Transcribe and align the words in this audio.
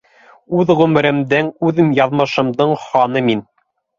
Үҙ 0.61 0.71
ғүмеремдең, 0.79 1.51
үҙ 1.69 1.83
яҙмышымдың 1.99 2.75
ханы 2.87 3.23
мин! 3.31 3.47